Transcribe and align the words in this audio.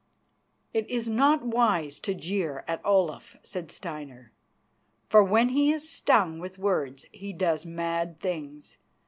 "It 0.73 0.89
is 0.89 1.07
not 1.07 1.43
wise 1.45 1.99
to 1.99 2.15
jeer 2.15 2.63
at 2.67 2.81
Olaf," 2.83 3.37
said 3.43 3.69
Steinar, 3.71 4.31
"for 5.09 5.23
when 5.23 5.49
he 5.49 5.71
is 5.71 5.87
stung 5.87 6.39
with 6.39 6.57
words 6.57 7.05
he 7.11 7.31
does 7.31 7.67
mad 7.67 8.19
things. 8.19 8.79